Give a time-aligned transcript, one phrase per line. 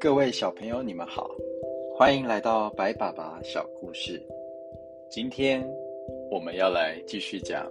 [0.00, 1.30] 各位小朋友，你们好，
[1.94, 4.20] 欢迎来到白爸爸小故事。
[5.10, 5.64] 今天
[6.30, 7.70] 我们要来继续讲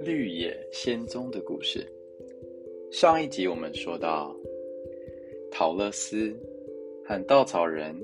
[0.00, 1.86] 绿野仙踪的故事。
[2.90, 4.36] 上一集我们说到，
[5.50, 6.36] 陶乐斯
[7.04, 7.94] 和稻草人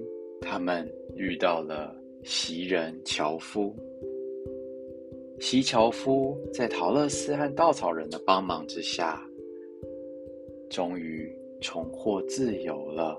[0.41, 1.95] 他们遇到了
[2.25, 3.77] 袭人樵夫。
[5.39, 9.23] 袭樵夫在陶乐斯和稻草人的帮忙之下，
[10.71, 13.17] 终于重获自由了。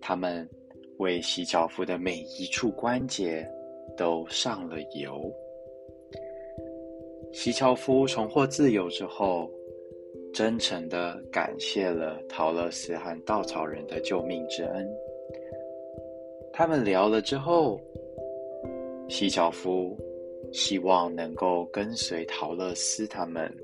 [0.00, 0.48] 他们
[0.98, 3.46] 为洗脚夫的每一处关节
[3.96, 5.32] 都上了油。
[7.32, 9.50] 洗樵夫重获自由之后，
[10.32, 14.88] 真诚的感谢了陶乐斯和稻草人的救命之恩。
[16.52, 17.78] 他们聊了之后，
[19.08, 19.94] 洗樵夫
[20.56, 23.54] 希望能够跟随陶乐斯他们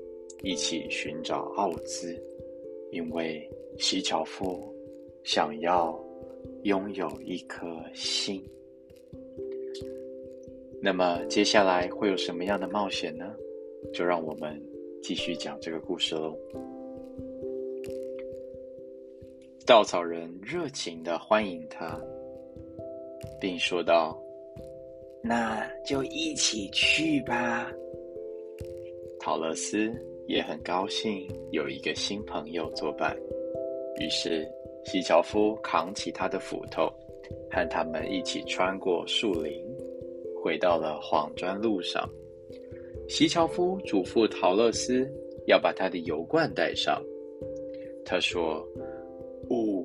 [0.43, 2.15] 一起寻找奥兹，
[2.91, 3.49] 因为
[3.79, 4.63] 洗樵夫
[5.23, 5.99] 想要。
[6.63, 8.41] 拥有一颗心，
[10.81, 13.35] 那么接下来会有什么样的冒险呢？
[13.93, 14.61] 就让我们
[15.01, 16.37] 继续讲这个故事喽。
[19.65, 21.99] 稻草人热情的欢迎他，
[23.41, 24.17] 并说道
[25.23, 27.71] ：“那就一起去吧。”
[29.19, 29.91] 陶乐斯
[30.27, 33.17] 也很高兴有一个新朋友作伴，
[33.99, 34.47] 于是。
[34.85, 36.91] 西樵夫扛起他的斧头，
[37.49, 39.65] 和他们一起穿过树林，
[40.43, 42.05] 回到了黄砖路上。
[43.07, 45.09] 西樵夫嘱咐陶乐斯
[45.47, 47.01] 要把他的油罐带上。
[48.03, 48.61] 他说
[49.49, 49.81] ：“哦，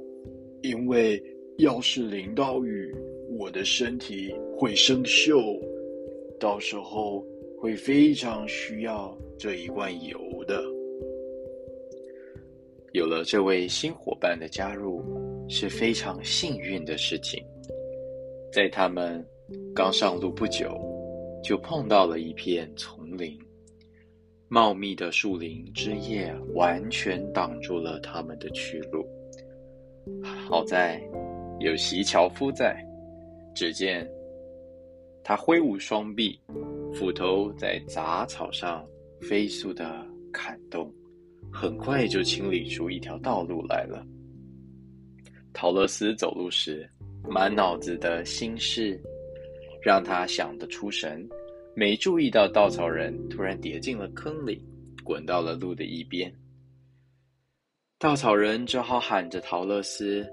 [0.62, 1.23] 因为
[1.58, 2.92] 要是淋到雨，
[3.39, 5.56] 我的身体会生锈，
[6.41, 7.25] 到时候
[7.61, 10.61] 会非常需要这一罐油的。”
[12.92, 15.01] 有了这位新伙伴的加入，
[15.48, 17.41] 是非常幸运的事情。
[18.52, 19.24] 在他们
[19.73, 20.77] 刚上路不久，
[21.45, 23.39] 就碰到了一片丛林，
[24.48, 29.07] 茂密的树林枝叶完全挡住了他们的去路。
[30.25, 31.01] 好在
[31.61, 32.75] 有席樵夫在，
[33.55, 34.11] 只见
[35.28, 36.40] 他挥舞双臂，
[36.94, 38.83] 斧头在杂草上
[39.20, 40.02] 飞速的
[40.33, 40.90] 砍动。
[41.52, 44.02] 很快就清理出一条道路来了。
[45.52, 46.89] 陶乐斯走路时，
[47.28, 48.98] 满脑子的心事，
[49.83, 51.28] 让他想得出神，
[51.74, 54.64] 没注意到稻草人突然跌进了坑里，
[55.05, 56.34] 滚到了路的一边。
[57.98, 60.27] 稻草人只好喊着陶乐斯，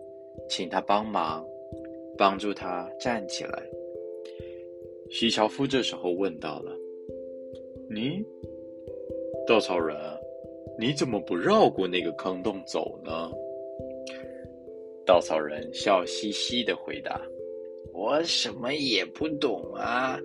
[0.50, 1.46] 请他帮忙，
[2.18, 3.62] 帮助他站起来。
[5.10, 6.72] 徐樵夫这时候问到了
[7.90, 8.24] ：“你，
[9.48, 9.96] 稻草人？”
[10.78, 13.32] 你怎么不绕过那个坑洞走呢？
[15.06, 17.22] 稻草人笑嘻嘻的回答
[17.96, 20.20] ：“我什么也不懂啊！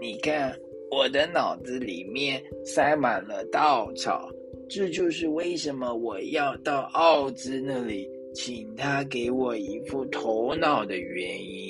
[0.00, 0.56] 你看，
[0.92, 4.30] 我的脑子里面塞满了稻草，
[4.68, 11.65] 这就是为什么我要到奥兹那里，请他给我一副头脑的原因。”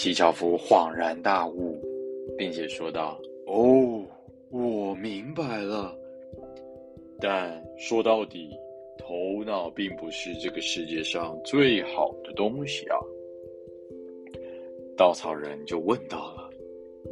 [0.00, 1.76] 西樵夫恍然大悟，
[2.38, 4.00] 并且说道：“哦，
[4.48, 5.92] 我明白了。”
[7.18, 8.56] 但说到底，
[8.96, 12.96] 头脑并不是这个世界上最好的东西啊。
[14.96, 16.48] 稻草人就问到了：“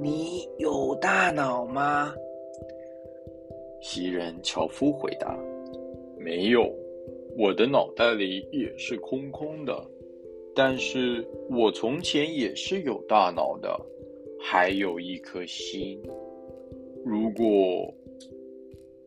[0.01, 2.15] 你有大脑吗？”
[3.83, 5.37] 袭人樵夫回答
[6.17, 6.73] ：“没有，
[7.37, 9.77] 我的脑袋里也是空空的。
[10.57, 13.79] 但是我从前也是有大脑的，
[14.41, 16.03] 还有一颗心。
[17.05, 17.95] 如果……”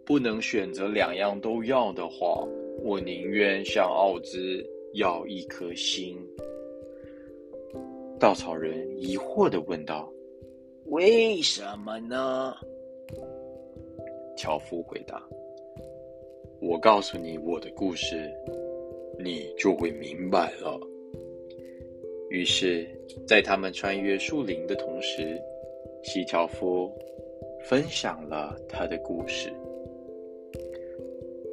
[0.06, 2.44] 不能选择两样都要的话，
[2.82, 4.66] 我宁愿向奥兹
[4.96, 6.18] 要一颗心。
[8.20, 10.12] 稻草人疑惑的问道
[10.90, 12.56] ：“为什么呢？”
[14.36, 15.24] 樵夫回答
[16.60, 18.32] ：“我告诉你我的故事，
[19.20, 20.80] 你就会明白了。”
[22.30, 22.88] 于是，
[23.28, 25.42] 在他们穿越树林的同时，
[26.04, 26.92] 西樵夫
[27.66, 29.50] 分享了他的故事。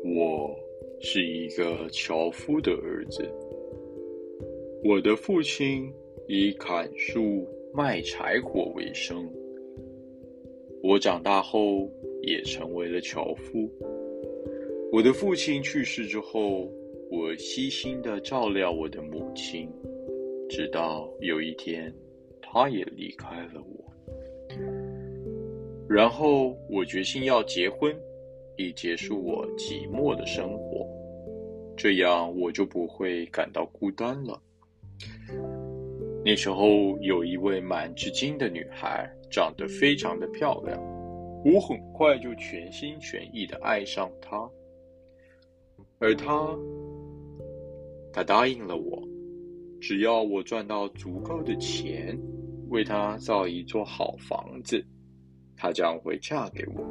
[0.05, 0.55] 我
[1.01, 3.25] 是一个樵夫的儿子。
[4.85, 5.91] 我的父亲
[6.29, 9.29] 以砍树卖柴火为生。
[10.83, 11.91] 我长大后
[12.21, 13.69] 也成为了樵夫。
[14.93, 16.71] 我的父亲去世之后，
[17.11, 19.69] 我悉心的照料我的母亲，
[20.49, 21.93] 直到有一天，
[22.41, 23.85] 他也离开了我。
[25.89, 27.95] 然后我决心要结婚，
[28.57, 30.87] 以结束我寂寞的生活，
[31.77, 34.41] 这样我就不会感到孤单了。
[36.25, 40.81] 那时候有一位满至金的女孩，长得非常的漂亮，
[41.45, 44.49] 我很快就全心全意的爱上她，
[45.99, 46.57] 而她，
[48.13, 49.03] 她答应了我，
[49.81, 52.19] 只要我赚到足够的钱，
[52.69, 54.85] 为她造一座好房子。
[55.57, 56.85] 她将会嫁给我，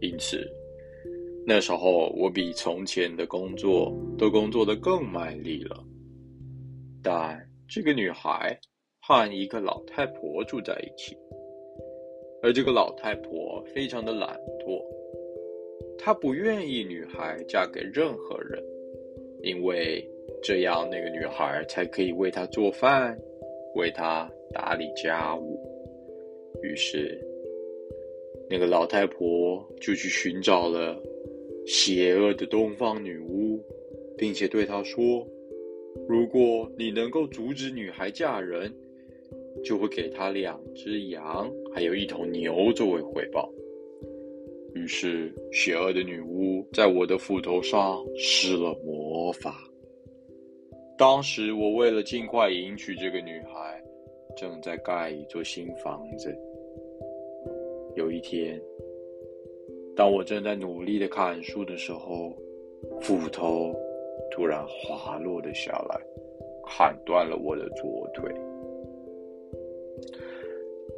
[0.00, 0.48] 因此
[1.46, 5.84] 那时候我比从前的工作都工作的更卖力了。
[7.02, 7.38] 但
[7.68, 8.58] 这个女孩
[9.00, 11.14] 和一个老太婆住在一起，
[12.42, 14.80] 而这个老太婆非常的懒惰，
[15.98, 18.62] 她不愿意女孩嫁给任何人，
[19.42, 20.02] 因为
[20.42, 23.16] 这样那个女孩才可以为他做饭，
[23.74, 25.60] 为他打理家务。
[26.62, 27.18] 于是，
[28.48, 31.00] 那个老太婆就去寻找了
[31.66, 33.60] 邪恶的东方女巫，
[34.16, 35.26] 并且对她说
[36.08, 38.72] ：“如果你能够阻止女孩嫁人，
[39.64, 43.50] 就会给她两只羊，还有一头牛作为回报。”
[44.74, 49.68] 于是，邪恶的女巫在我的斧头上施了魔法。
[51.02, 53.82] 当时，我为了尽快迎娶这个女孩，
[54.36, 56.32] 正在盖一座新房子。
[57.96, 58.62] 有一天，
[59.96, 62.32] 当我正在努力的砍树的时候，
[63.00, 63.74] 斧头
[64.30, 66.00] 突然滑落了下来，
[66.68, 68.32] 砍断了我的左腿。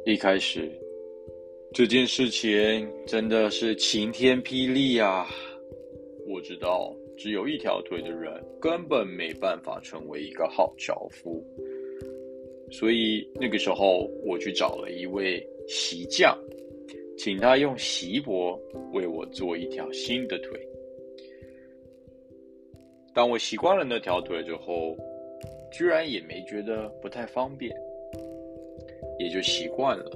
[0.05, 0.69] 一开始，
[1.73, 5.25] 这件事情真的是晴天霹雳啊！
[6.27, 11.43] 我知道，只有一条腿的人根本没办法成为一个好樵夫，
[12.71, 16.37] 所以那个时候我去找了一位席匠。
[17.17, 18.59] 请他用席帛
[18.91, 20.59] 为我做一条新的腿。
[23.13, 24.97] 当我习惯了那条腿之后，
[25.71, 27.73] 居然也没觉得不太方便，
[29.17, 30.11] 也就习惯了。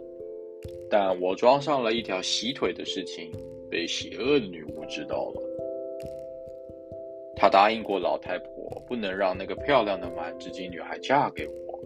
[0.89, 3.31] 但我装上了一条锡腿的事情
[3.71, 5.48] 被邪恶的女巫知道了。
[7.39, 11.79] 他答应过老太婆，不能让那个漂亮的满纸金女孩嫁给我，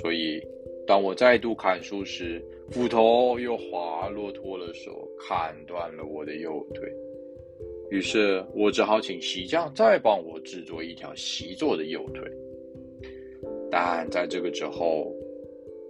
[0.00, 0.42] 所以。
[0.86, 6.86] 当我再度砍树时，斧头又滑落脱了手，砍断了我的右腿。
[7.90, 12.22] 于是我只好请席匠再帮我制作一条席做的右腿。
[13.70, 15.10] 但在这个之后，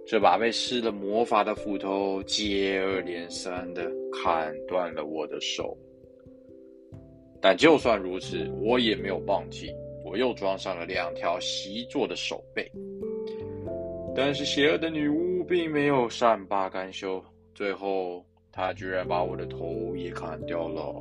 [0.07, 5.77] 这把被施了魔法的斧头接二连三的砍断了我的手。
[7.47, 9.71] 但就算如此，我也没有放弃，
[10.03, 12.67] 我又装上了两条席做的手背。
[14.15, 20.91] 但是邪恶的女巫并没有善罢甘休，最后她居然把我的头也砍掉了。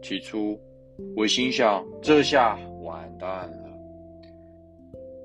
[0.00, 0.58] 起初，
[1.14, 3.68] 我心想这下完蛋了。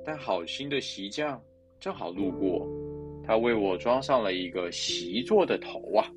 [0.04, 1.42] 但好心的席匠
[1.80, 2.68] 正好路过，
[3.24, 6.12] 他为我装上了一个席座的头啊！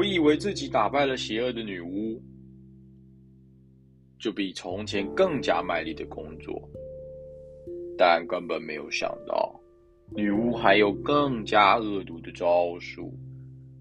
[0.00, 2.18] 我以为自己打败了邪恶的女巫，
[4.18, 6.58] 就比从前更加卖力的工作。
[7.98, 9.54] 但根本没有想到，
[10.16, 13.12] 女巫还有更加恶毒的招数。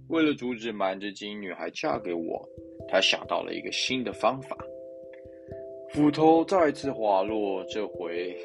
[0.09, 2.45] 为了阻止瞒着金女孩嫁给我，
[2.89, 4.57] 她想到了一个新的方法。
[5.93, 8.35] 斧头再次滑落，这回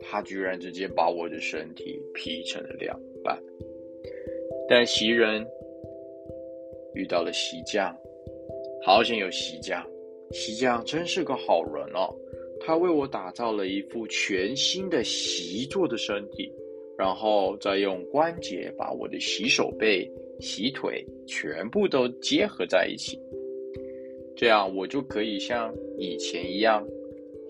[0.00, 3.40] 她居然直接把我的身体劈成了两半。
[4.68, 5.46] 但袭人
[6.94, 7.94] 遇到了席匠，
[8.84, 9.84] 好险有席匠，
[10.32, 12.08] 席匠真是个好人哦。
[12.60, 16.50] 他为我打造了一副全新的席座的身体，
[16.96, 20.10] 然后再用关节把我的洗手背、
[20.40, 23.20] 洗腿全部都结合在一起，
[24.34, 26.86] 这样我就可以像以前一样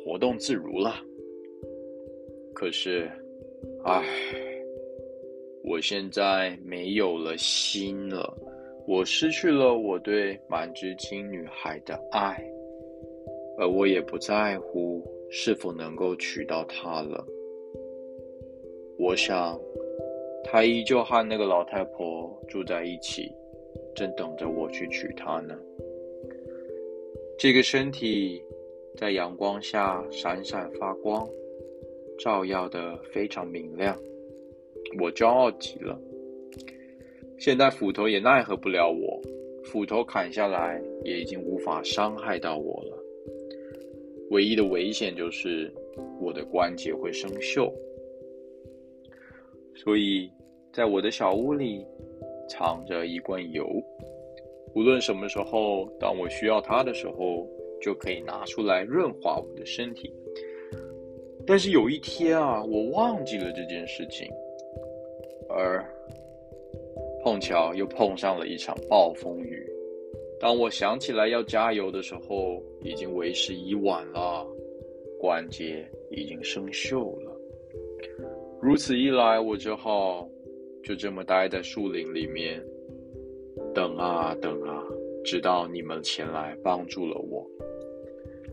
[0.04, 0.96] 活动自如了。
[2.52, 3.08] 可是，
[3.84, 4.02] 唉，
[5.62, 8.36] 我现在没有了心了，
[8.86, 12.42] 我失去了我对满之青女孩的爱。
[13.56, 15.00] 而我也不在乎
[15.30, 17.24] 是否能够娶到她了。
[18.98, 19.56] 我想，
[20.42, 23.30] 她依旧和那个老太婆住在一起，
[23.94, 25.56] 正等着我去娶她呢。
[27.38, 28.42] 这个身体
[28.96, 31.28] 在阳光下闪闪发光，
[32.18, 33.96] 照耀的非常明亮，
[35.00, 35.96] 我骄傲极了。
[37.38, 39.20] 现在斧头也奈何不了我，
[39.64, 42.98] 斧头砍下来也已经无法伤害到我了。
[44.30, 45.70] 唯一的危险就是
[46.20, 47.70] 我的关节会生锈，
[49.74, 50.30] 所以
[50.72, 51.84] 在我的小屋里
[52.48, 53.68] 藏着一罐油，
[54.74, 57.46] 无论什么时候，当我需要它的时候，
[57.80, 60.10] 就可以拿出来润滑我的身体。
[61.46, 64.26] 但是有一天啊，我忘记了这件事情，
[65.48, 65.84] 而
[67.24, 69.66] 碰巧又碰上了一场暴风雨。
[70.38, 74.46] 当我想起来要加油的时候，已经为时已晚了，
[75.18, 77.34] 关节已经生锈了。
[78.60, 80.28] 如此一来，我只好
[80.82, 82.62] 就这么待在树林里面，
[83.74, 84.84] 等啊等啊，
[85.24, 87.42] 直到你们前来帮助了我。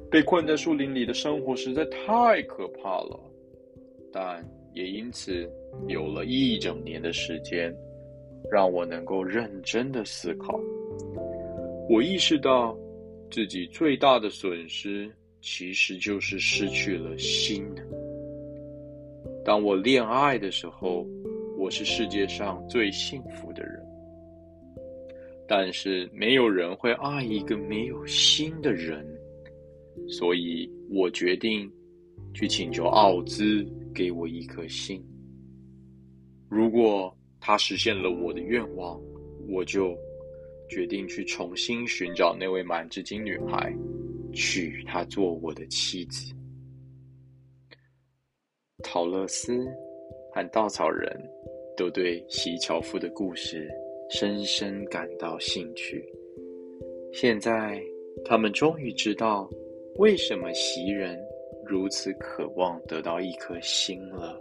[0.09, 3.19] 被困在树林里的生活实在太可怕了，
[4.13, 4.41] 但
[4.73, 5.45] 也因此
[5.89, 7.75] 有了一整年的时间，
[8.49, 10.57] 让我能够认真的思考。
[11.89, 12.77] 我意识到，
[13.29, 17.65] 自己最大的损失其实就是失去了心。
[19.43, 21.05] 当我恋爱的时候，
[21.57, 23.79] 我是世界上最幸福的人。
[25.47, 29.05] 但是没有人会爱一个没有心的人，
[30.07, 31.69] 所以我决定
[32.33, 35.03] 去请求奥兹给我一颗心。
[36.47, 37.13] 如果
[37.51, 38.97] 他实现了我的愿望，
[39.49, 39.93] 我就。
[40.69, 43.75] 决定去重新寻找那位满之金女孩，
[44.31, 46.33] 娶她做我的妻子。
[48.81, 49.67] 陶乐斯
[50.33, 51.11] 和稻草人
[51.75, 53.69] 都对席樵夫的故事
[54.09, 56.01] 深深感到兴趣。
[57.11, 57.83] 现在，
[58.23, 59.49] 他们终于知道
[59.97, 61.19] 为什么袭人
[61.65, 64.39] 如此渴望得到一颗心了。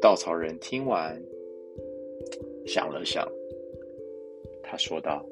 [0.00, 1.20] 稻草人听完。
[2.66, 3.26] 想了想，
[4.62, 5.24] 他说道：“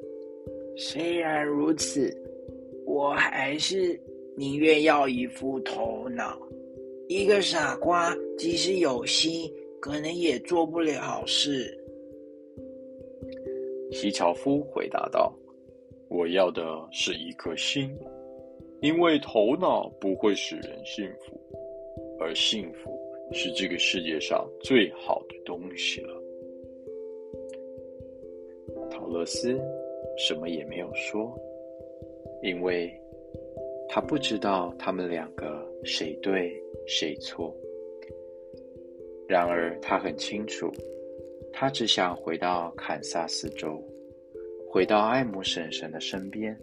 [0.75, 2.11] 虽然如此，
[2.85, 3.99] 我还是
[4.35, 6.37] 宁愿要一副头脑。
[7.07, 11.75] 一个傻瓜即使有心，可能也做不了好事。”
[13.91, 15.33] 西樵夫回答道
[16.09, 16.61] ：“我要的
[16.91, 17.95] 是一颗心，
[18.81, 21.39] 因为头脑不会使人幸福，
[22.19, 22.98] 而幸福
[23.31, 26.13] 是这个世界上最好的东西了。”
[28.91, 29.59] 陶乐斯
[30.17, 31.33] 什么也没有说，
[32.43, 32.91] 因为
[33.87, 36.51] 他不知道他们两个谁对
[36.85, 37.55] 谁错。
[39.27, 40.71] 然而他很清楚，
[41.53, 43.81] 他只想回到堪萨斯州，
[44.67, 46.57] 回到艾姆婶婶的身边。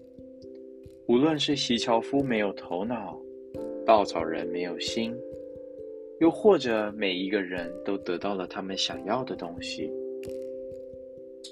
[1.07, 3.17] 无论是席乔夫没有头脑，
[3.85, 5.17] 稻草人没有心，
[6.21, 9.93] 又或者每一个人都得到了他们想要的东西。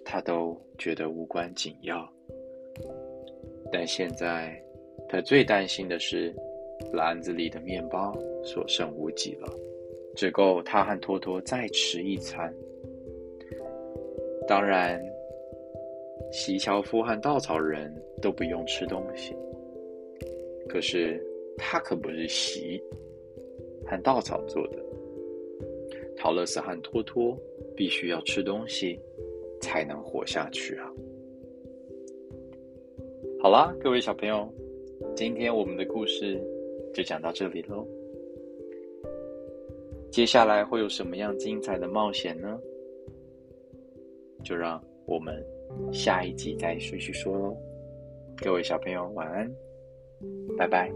[0.04, 2.06] 他都觉得无关紧要，
[3.72, 4.60] 但现在
[5.08, 6.34] 他最担心的是，
[6.92, 9.48] 篮子里的面包所剩无几了，
[10.16, 12.52] 只够他和托托再吃一餐。
[14.48, 15.00] 当然，
[16.32, 19.34] 席樵夫和稻草人都不用吃东西，
[20.68, 21.24] 可是
[21.56, 22.82] 他可不是席
[23.94, 24.78] 和稻草做的。
[26.16, 27.38] 陶乐斯和托托
[27.76, 28.98] 必须要吃东西。
[29.60, 30.92] 才能活下去啊！
[33.40, 34.46] 好啦，各位小朋友，
[35.16, 36.38] 今天我们的故事
[36.92, 37.86] 就讲到这里喽。
[40.10, 42.60] 接下来会有什么样精彩的冒险呢？
[44.44, 45.42] 就让我们
[45.90, 47.56] 下一集再继续说喽。
[48.36, 49.50] 各位小朋友，晚安，
[50.58, 50.92] 拜拜。